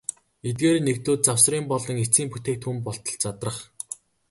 Эдгээр 0.49 0.77
нэгдлүүд 0.83 1.21
завсрын 1.27 1.65
болон 1.71 1.97
эцсийн 2.05 2.29
бүтээгдэхүүн 2.31 2.79
болтол 2.85 3.17
задрах. 3.23 3.57